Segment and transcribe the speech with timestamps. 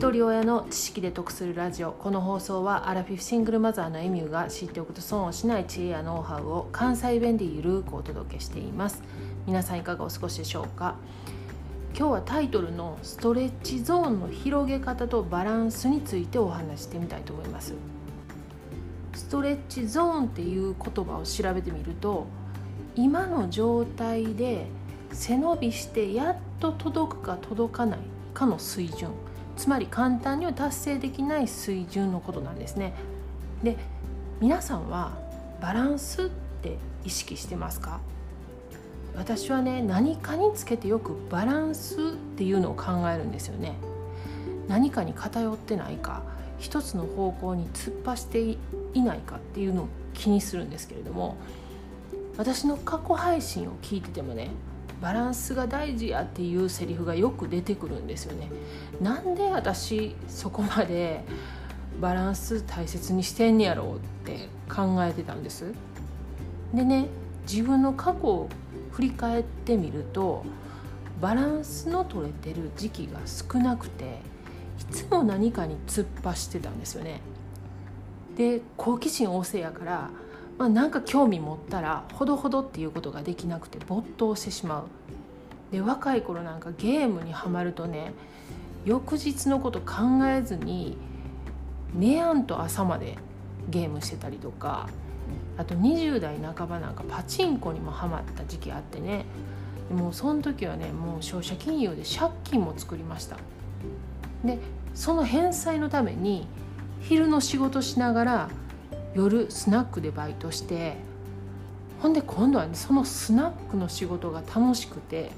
[0.00, 1.92] 一人親の知識で得するラジオ。
[1.92, 9.02] この放送はアラフィフシングルマザーのエミューが知っておくと損をしない知恵やノウハウを関西弁でゆるくお届けしています。
[9.46, 10.94] 皆さんいかがお過ごしでしょうか？
[11.94, 17.74] 今日はタイトルのストレッチゾーンの広げ方とバランスについてお話してみたいと思います。
[19.12, 22.26] ストレッチゾーンっていう言葉を調べてみると
[22.96, 24.64] 今の状態で
[25.12, 27.98] 背伸びしてやっと届くか届かない
[28.32, 29.10] かの水準。
[29.60, 32.94] つまり簡単には達成できない水準のことなんですね。
[33.62, 33.76] で
[34.40, 35.12] 皆さんは
[35.60, 36.26] バランスっ
[36.62, 38.00] て意識してますか？
[39.14, 42.00] 私はね何かにつけてよくバランスっ
[42.38, 43.74] ていうのを考えるんですよね。
[44.66, 46.22] 何かに偏ってないか
[46.58, 48.40] 一つの方向に突っ走って
[48.94, 51.36] いないかっていうのを気にするんですけれども
[52.38, 54.52] 私の過去配信を聞いててもね
[55.00, 58.50] バランスが大事やっていうセリフがよく出てくるんですよね。
[59.00, 61.24] なんで私そこまで
[62.00, 65.72] バランス大切にしてんねやろうって考えてたんです？
[66.74, 67.08] でね
[67.50, 68.48] 自分の過去を
[68.92, 70.44] 振り返ってみると
[71.20, 74.20] バランスの取れてる時期が少なくて
[74.80, 77.20] いつも何かに突っ走ってたんですよね。
[78.36, 80.10] で好奇心旺盛やから
[80.60, 84.84] まあ、なんか興味持ったらほどほどっていうことができなくて没頭してしまう。
[85.72, 88.12] で若い頃なんかゲームにはまるとね
[88.84, 90.98] 翌日のこと考えずに
[91.94, 93.16] 寝やんと朝まで
[93.70, 94.90] ゲームしてたりとか
[95.56, 99.24] あと20代半ばなんかパチンコにもハマった時期あってね
[99.90, 103.38] もうその時はねもう商社金融で借金も作りました。
[104.44, 104.58] で
[104.94, 106.46] その返済のために
[107.00, 108.50] 昼の仕事しながら
[109.14, 110.96] 夜スナックでバイトして
[112.00, 115.30] ほんで今度はねそのスナックの仕事が楽しくて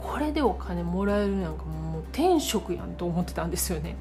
[0.00, 3.96] これでお金もらえるなんかもう天職やんと思ってたんですよね。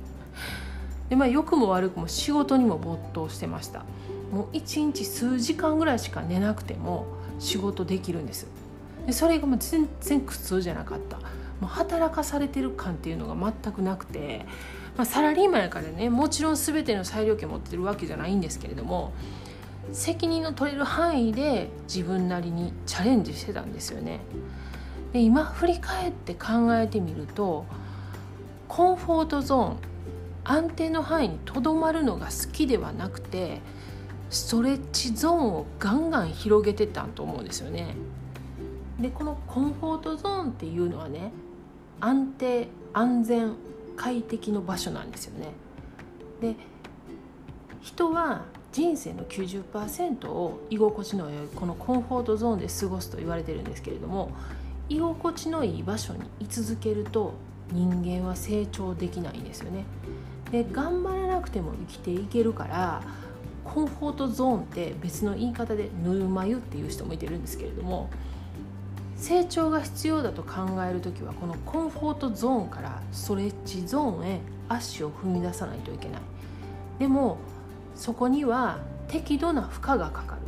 [1.10, 3.86] でまあ良くも悪くも仕事にも没頭してました。
[4.32, 7.06] もう一日数時間ぐらいしか寝なくても
[7.40, 8.48] 仕事できるんです。
[9.06, 11.18] でそれがもう全然苦痛じゃなかった。
[11.18, 11.24] も
[11.64, 14.46] う働かされてる感っていうのが全くなくて
[14.98, 19.14] まあ、サラリーマンやからねもちろん全ての裁量権持ってるわけじゃないんですけれども
[19.92, 24.20] 責任の取れる範囲で自分なりにチャレンジしてたんですよね。
[25.14, 27.66] で今振り返って考えてみると
[28.68, 29.78] コンフォートゾーン
[30.44, 33.62] 安定の範囲にとどまるのが好きではなくて
[34.30, 37.96] ストレッチゾーンをガンガン広げてたと思うんですよね。
[39.00, 41.32] でこのコンフォートゾーンっていうのはね
[42.00, 43.54] 安定安全
[43.96, 45.54] 快適の場所なんですよね。
[46.42, 46.56] で
[47.82, 54.32] 人は人生の90%を居心地の良いこのコンフォートゾーンで過ごすと言われてるんですけれども
[54.90, 57.34] 居心地のいい場所に居続けると
[57.72, 59.86] 人間は成長できないんですよね。
[60.52, 63.02] で頑張らなくても生きていけるから
[63.64, 68.10] コンフォートゾーンって別の言い方でぬるま湯っていう人もいてるんですけれども
[69.26, 76.22] 成長が必要だと考える時はこのコンフォートゾーンからストレッチゾーンへ足を踏み出さないといけない。
[77.00, 77.40] でも
[77.96, 78.78] そこには
[79.08, 80.42] 適度な負荷がかかる。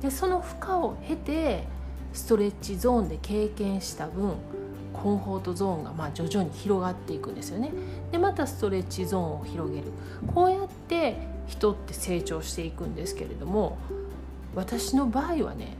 [0.00, 1.64] でその負荷を経て
[2.14, 4.32] ストレッチゾーンで経験した分
[4.94, 7.70] コンフォートゾーンがまあ徐々に広がっていくんですよね。
[8.12, 9.92] でまたストレッチゾーンを広げる。
[10.34, 11.18] こうやって
[11.48, 13.76] 人って成長していくんですけれども
[14.54, 15.76] 私の場合はね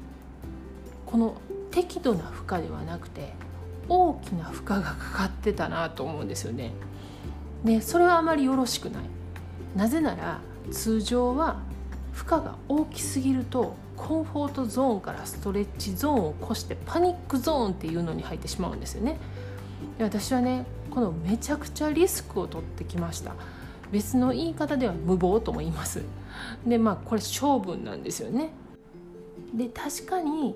[1.07, 1.35] この
[1.71, 3.33] 適度な負荷ではなくて
[3.89, 6.73] 大きな負荷がかかってたなと思うんですよね。
[7.65, 9.03] でそれはあまりよろしくない。
[9.77, 11.61] なぜなら通常は
[12.13, 19.19] 負荷が大きすぎるとコンフォートゾーンからストレッチゾーンを越してパニックゾーンっていうのに入ってしまうんですよね。
[19.99, 23.35] で私はねこのめちゃくちゃリスクを取ってきました。
[23.93, 26.03] 別の言い方では無謀とも言います。
[26.67, 28.51] でまあこれ勝負なんですよね。
[29.55, 30.55] で確かに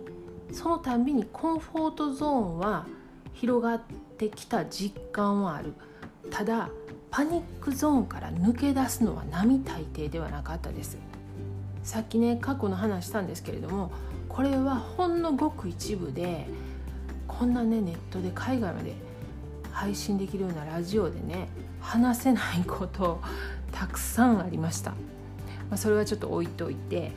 [0.53, 2.87] そのたんびにコンフォートゾーンは
[3.32, 3.81] 広がっ
[4.19, 5.73] てきた実感はある。
[6.31, 6.70] ただ
[7.11, 10.99] パニックゾーンから抜け出すのは並大抵ではなかったです。
[11.85, 13.93] さっきね過去の話したんですけれども
[14.29, 16.46] これはほんのごく一部で
[17.29, 18.94] こんなねネットで海外まで
[19.70, 21.49] 配信できるようなラジオでね
[21.81, 23.20] 話せないこと
[23.70, 24.96] たくさんありました、ま
[25.73, 27.12] あ、それはちょっと置いといて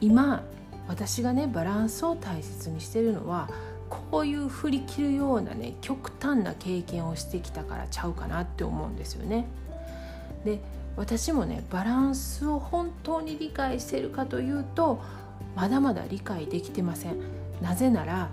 [0.00, 0.42] 今
[0.90, 3.48] 私がねバランスを大切にしてるのは
[3.88, 9.46] こういう振り切るようなね極端な経験をしてきたからちゃうかなって思うんですよね。
[10.44, 10.58] で
[10.96, 15.00] 私もねバランスを本当に理解してるかというと
[15.54, 17.20] まだまだ理解できてません。
[17.62, 18.28] なぜなら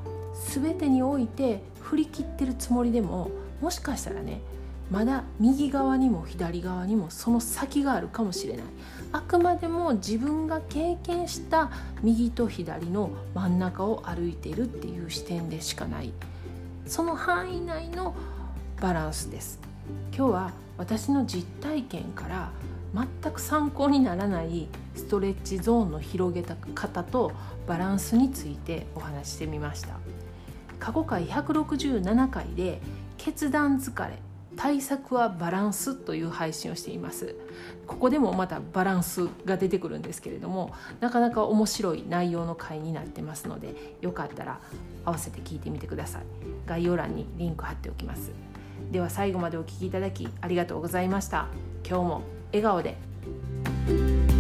[0.50, 3.30] 全てにおいて振り切ってるつもりでも
[3.62, 4.42] もしかしたらね
[4.90, 8.66] まだ右側にも左側にもその先があるかもしれない。
[9.12, 11.70] あくまでも自分が経験した
[12.02, 16.14] 右と左の真ん中を歩いているっていう視点でしかない。
[16.86, 18.16] その範囲内の
[18.82, 19.60] バランスです。
[20.16, 22.52] 今日は私の実体験から
[22.94, 27.32] 全く参考にならないストレッチゾーンの広げた方と
[27.68, 29.98] バランスについてお話してみました。
[30.80, 32.82] 過去回167回で
[33.18, 34.20] 決断疲れ
[34.58, 37.36] 対策はバランスという配信をしています。
[37.86, 44.60] ここでもまたバランスが出てくるんですけれどもなかなか面白い内容の回になってますのでよかったら
[45.06, 46.24] 合わせて聞いてみてください。
[46.66, 48.32] 概要欄にリンク貼っておきます。
[48.92, 51.48] では最後までお聴きいただきありがとうございました。
[51.88, 52.22] 今日も
[52.52, 54.37] 笑顔で。